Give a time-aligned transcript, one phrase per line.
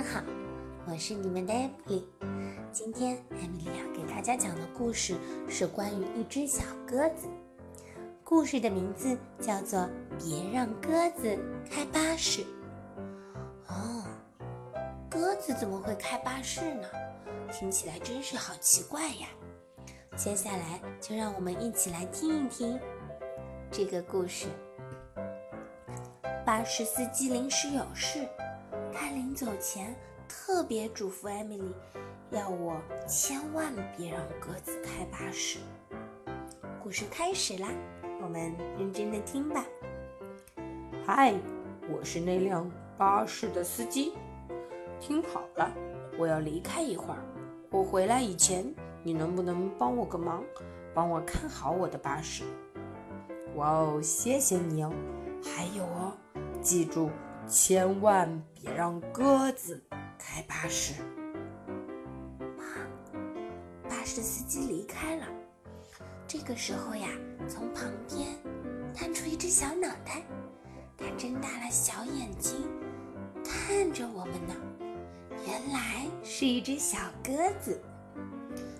[0.00, 0.22] 们好，
[0.86, 2.02] 我是你们的 Emily。
[2.72, 5.14] 今天 Emily 要给大家讲的故事
[5.46, 7.28] 是关于一只小鸽子。
[8.24, 9.80] 故事的名字叫做
[10.18, 11.38] 《别让鸽子
[11.70, 12.40] 开巴士》。
[13.68, 14.06] 哦，
[15.10, 16.88] 鸽子怎么会开巴士呢？
[17.52, 19.28] 听起来真是好奇怪呀！
[20.16, 22.80] 接下来就让我们一起来听一听
[23.70, 24.46] 这个故事。
[26.46, 28.26] 巴士司机临时有事。
[28.92, 29.94] 他临走前
[30.28, 31.74] 特别嘱咐艾米丽，
[32.30, 32.76] 要我
[33.06, 35.58] 千万别让鸽子开巴士。
[36.82, 37.68] 故事开始啦，
[38.22, 39.64] 我们认真的听吧。
[41.06, 41.34] 嗨，
[41.88, 44.14] 我是那辆巴士的司机。
[45.00, 45.70] 听好了，
[46.18, 47.20] 我要离开一会儿。
[47.70, 50.42] 我回来以前，你能不能帮我个忙，
[50.92, 52.44] 帮我看好我的巴士？
[53.54, 54.92] 哇哦，谢谢你哦。
[55.42, 56.12] 还有哦，
[56.60, 57.10] 记住。
[57.50, 59.82] 千万别让鸽子
[60.16, 60.94] 开巴士。
[62.56, 62.64] 妈
[63.88, 65.26] 巴士司机离开了。
[66.28, 67.08] 这个时候呀，
[67.48, 68.28] 从旁边
[68.94, 70.22] 探出一只小脑袋，
[70.96, 72.68] 它睁大了小眼睛
[73.44, 74.54] 看着我们呢。
[75.44, 77.82] 原来是一只小鸽子。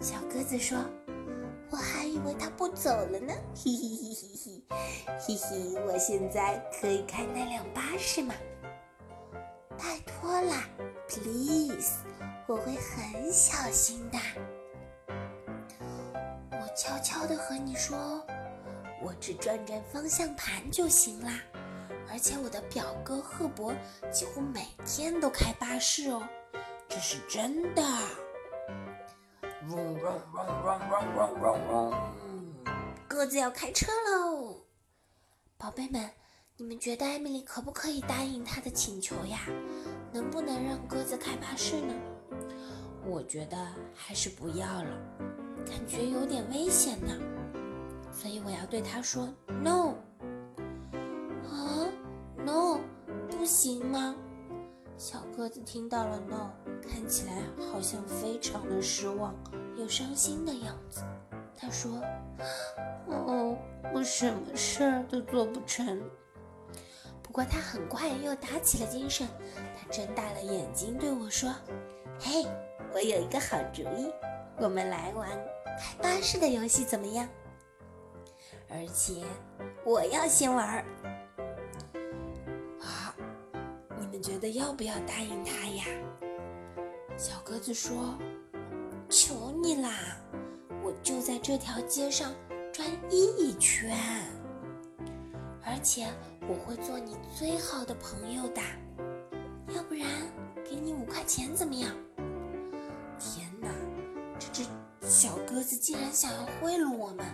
[0.00, 0.78] 小鸽子说
[1.68, 4.64] ：“我还以为它不走了呢，嘿嘿嘿嘿嘿，
[5.20, 8.34] 嘿嘿，我现在可以开那辆巴士吗？”
[9.78, 10.64] 拜托啦
[11.08, 11.98] ，please，
[12.46, 14.18] 我会很小心的。
[16.50, 18.24] 我悄悄的和你说，
[19.02, 21.38] 我只转转方向盘就行啦。
[22.10, 23.74] 而且我的表哥赫伯
[24.10, 26.22] 几乎每天都开巴士哦，
[26.88, 27.82] 这是真的。
[29.68, 31.94] 嗡嗡嗡嗡嗡嗡嗡嗡，
[33.08, 34.62] 鸽子要开车喽，
[35.56, 36.10] 宝贝们。
[36.56, 39.40] 你们觉得艾米丽可不可以答应他的请求呀？
[40.12, 41.92] 能不能让鸽子开巴士呢？
[43.04, 43.56] 我觉得
[43.92, 44.88] 还是不要了，
[45.66, 47.12] 感觉有点危险呢。
[48.12, 49.28] 所以我要对他说
[49.64, 49.94] “no”。
[51.50, 51.88] 啊
[52.36, 52.78] ，no，
[53.28, 54.14] 不行吗？
[54.96, 56.52] 小鸽子听到了 “no”，
[56.88, 59.34] 看起来好像非常的失望
[59.76, 61.02] 又伤心的样子。
[61.56, 62.00] 他说
[63.10, 63.58] ：“哦，
[63.92, 66.00] 我什么事儿都做不成。”
[67.34, 69.26] 不过他很快又打起了精神，
[69.76, 71.52] 他睁大了眼睛对我说
[72.16, 72.46] ：“嘿，
[72.92, 74.08] 我有一个好主意，
[74.56, 75.28] 我们来玩
[75.76, 77.28] 开巴士的游戏怎么样？
[78.68, 79.24] 而且
[79.84, 80.78] 我要先玩。
[82.80, 83.12] 啊，
[83.98, 85.86] 你们觉得要不要答应他呀？”
[87.18, 88.16] 小鸽子说
[89.10, 89.90] ：“求你啦，
[90.84, 92.32] 我就在这条街上
[92.72, 93.90] 转一圈，
[95.64, 96.06] 而且。”
[96.46, 98.60] 我会做你最好的朋友的，
[99.74, 100.06] 要不然
[100.62, 101.90] 给你五块钱怎么样？
[103.18, 103.68] 天哪，
[104.38, 104.62] 这只
[105.08, 107.24] 小鸽子竟然想要贿赂我们！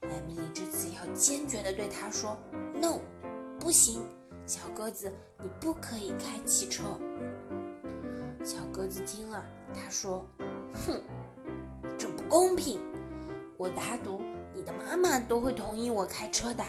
[0.00, 2.34] 艾米丽这次要坚决地对他说
[2.80, 3.00] ：“No，
[3.60, 4.02] 不行，
[4.46, 5.12] 小鸽子，
[5.42, 6.82] 你不可以开汽车。”
[8.42, 9.44] 小鸽子听了，
[9.74, 10.24] 他说
[10.86, 11.02] ：“哼，
[11.98, 12.80] 这不公平！
[13.58, 14.22] 我打赌
[14.54, 16.64] 你的妈妈都会同意我开车的。”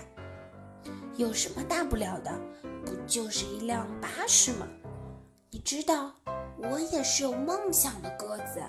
[1.16, 2.32] 有什么大不了的？
[2.86, 4.68] 不就是一辆巴士吗？
[5.50, 6.14] 你知道，
[6.58, 8.62] 我也是有梦想的鸽子。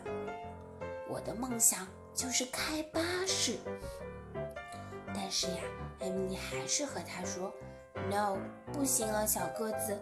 [1.09, 3.59] 我的梦想就是开巴士。
[5.15, 5.62] 但是呀，
[6.01, 7.53] 艾米丽还是和他说
[8.11, 8.39] ：“No，
[8.73, 9.99] 不行啊，小鸽子，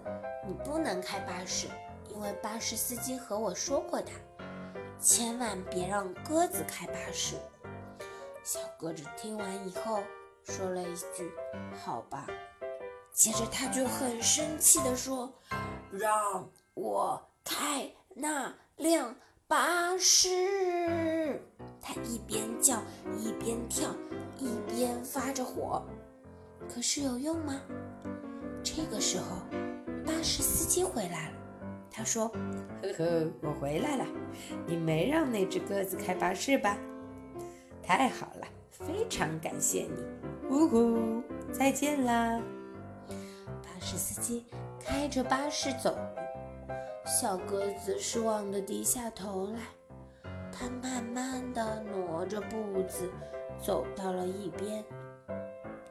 [0.46, 1.68] 你不能开巴士，
[2.08, 4.10] 因为巴士司机和我说过的，
[5.00, 7.36] 千万别让鸽子开巴士。”
[8.42, 10.02] 小鸽子听完以后。
[10.46, 11.30] 说了一句
[11.84, 12.26] ：“好吧。”
[13.12, 15.32] 接着他就很生气地说
[15.90, 19.16] ：“让我开那辆
[19.48, 21.40] 巴士！”
[21.82, 22.80] 他一边叫
[23.18, 23.90] 一边跳，
[24.38, 25.82] 一边发着火。
[26.68, 27.60] 可是有用吗？
[28.62, 29.36] 这个时候，
[30.04, 31.36] 巴士司机回来了。
[31.90, 32.28] 他说
[32.82, 34.06] ：“呵呵，我回来了。
[34.66, 36.76] 你没让那只鸽子开巴士吧？
[37.82, 40.04] 太好了，非常感谢你。”
[40.48, 41.22] 呜呼！
[41.52, 42.40] 再见啦！
[43.62, 44.46] 巴士司机
[44.78, 45.96] 开着巴士走，
[47.04, 49.60] 小鸽子失望地低下头来。
[50.52, 53.10] 它慢慢地挪着步子
[53.60, 54.84] 走到了一边。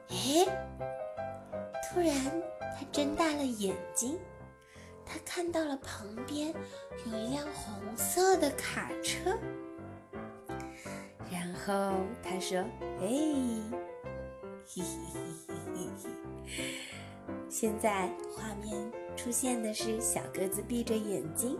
[0.08, 0.46] 哎！
[1.88, 2.12] 突然，
[2.60, 4.18] 它睁大了眼睛，
[5.04, 6.52] 它看到了旁边
[7.04, 9.36] 有一辆红色的卡车。
[11.30, 12.58] 然后它说
[13.00, 13.06] ：“哎。”
[14.68, 16.10] 嘿嘿嘿嘿嘿
[16.44, 16.64] 嘿！
[17.48, 18.74] 现在画面
[19.16, 21.56] 出现的是小鸽子闭着眼睛，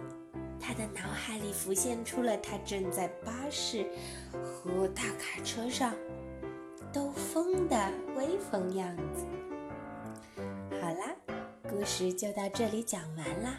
[0.58, 3.86] 他的脑海里浮现出了他正在巴士
[4.42, 5.94] 和大卡车上
[6.92, 9.24] 兜风的威风样子。
[10.80, 11.14] 好啦，
[11.62, 13.56] 故事就到这里讲完啦，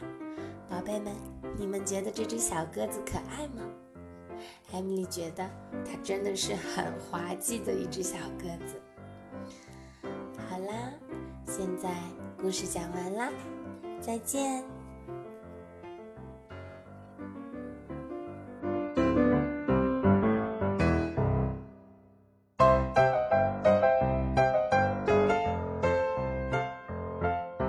[0.69, 1.15] 宝贝们，
[1.57, 3.63] 你们觉得这只小鸽子可爱吗？
[4.73, 5.49] 艾米丽觉得
[5.85, 8.75] 它真的是很滑稽的一只小鸽子。
[11.57, 11.89] 现在
[12.39, 13.31] 故事讲完啦，
[13.99, 14.63] 再见。